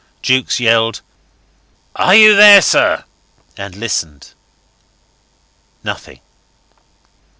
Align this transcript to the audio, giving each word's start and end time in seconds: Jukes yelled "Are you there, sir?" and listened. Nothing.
Jukes 0.23 0.59
yelled 0.59 1.01
"Are 1.95 2.15
you 2.15 2.35
there, 2.35 2.63
sir?" 2.63 3.03
and 3.55 3.75
listened. 3.75 4.29
Nothing. 5.83 6.21